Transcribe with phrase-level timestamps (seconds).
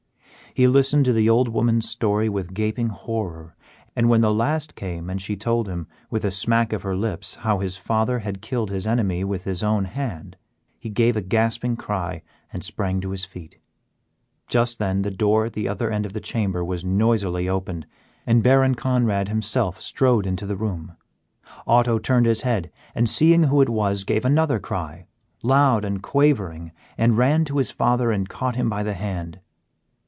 [0.53, 3.55] He listened to the old woman's story with gaping horror,
[3.95, 7.35] and when the last came and she told him, with a smack of her lips,
[7.35, 10.35] how his father had killed his enemy with his own hand,
[10.77, 13.59] he gave a gasping cry and sprang to his feet.
[14.49, 17.87] Just then the door at the other end of the chamber was noisily opened,
[18.27, 20.97] and Baron Conrad himself strode into the room.
[21.65, 25.07] Otto turned his head, and seeing who it was, gave another cry,
[25.43, 29.39] loud and quavering, and ran to his father and caught him by the hand.